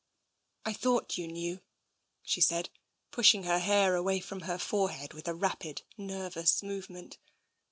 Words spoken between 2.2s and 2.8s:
she said,